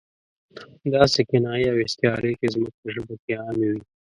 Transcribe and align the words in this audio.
داسې 0.93 1.21
کنایې 1.29 1.67
او 1.73 1.77
استعارې 1.85 2.31
چې 2.39 2.45
زموږ 2.53 2.73
په 2.81 2.87
ژبه 2.95 3.15
کې 3.23 3.33
عامې 3.41 3.67
وي. 3.71 3.81